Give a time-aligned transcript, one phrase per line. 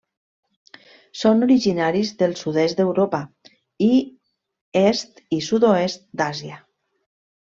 [1.23, 3.19] Són originaris del sud-est d'Europa
[3.87, 3.91] i
[4.83, 6.57] est i sud-oest d'Àsia.